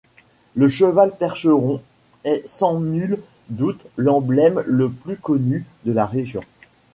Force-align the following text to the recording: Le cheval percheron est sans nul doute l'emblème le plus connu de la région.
Le 0.55 0.67
cheval 0.67 1.15
percheron 1.15 1.79
est 2.23 2.41
sans 2.47 2.79
nul 2.79 3.19
doute 3.49 3.85
l'emblème 3.97 4.63
le 4.65 4.89
plus 4.89 5.15
connu 5.15 5.63
de 5.85 5.91
la 5.91 6.07
région. 6.07 6.41